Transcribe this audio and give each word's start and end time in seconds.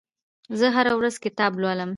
زه 0.59 0.67
هره 0.75 0.93
ورځ 0.99 1.15
کتاب 1.25 1.51
لولم. 1.61 1.89